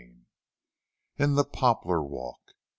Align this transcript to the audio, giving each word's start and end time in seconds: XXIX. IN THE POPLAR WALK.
XXIX. 0.01 0.15
IN 1.17 1.35
THE 1.35 1.45
POPLAR 1.45 2.01
WALK. 2.01 2.55